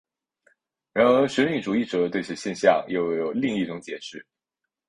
[0.93, 4.25] 然而神秘主义者对此现象又有另一种解释。